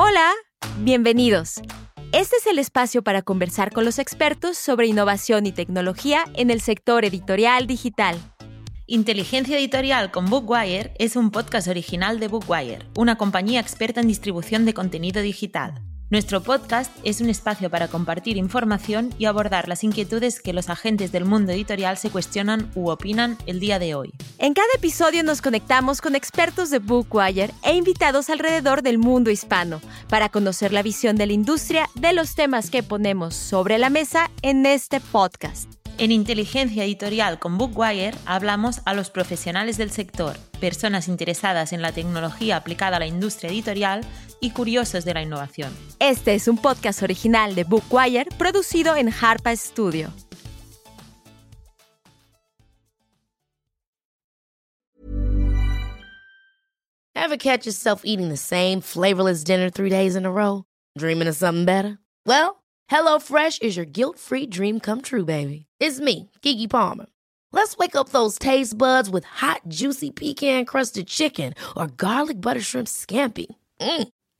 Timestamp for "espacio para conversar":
2.60-3.72